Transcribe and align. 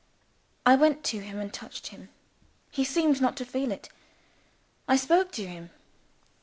I 0.65 0.75
went 0.75 1.03
to 1.03 1.19
him, 1.19 1.39
and 1.39 1.53
touched 1.53 1.89
him. 1.89 2.09
He 2.71 2.83
seemed 2.83 3.21
not 3.21 3.37
to 3.37 3.45
feel 3.45 3.71
it. 3.71 3.87
I 4.87 4.95
spoke 4.95 5.31
to 5.33 5.45
him. 5.45 5.69